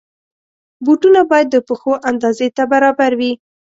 بوټونه 0.85 1.21
باید 1.31 1.47
د 1.51 1.57
پښو 1.67 1.93
اندازې 2.09 2.47
ته 2.57 2.63
برابر 2.71 3.11
وي. 3.19 3.31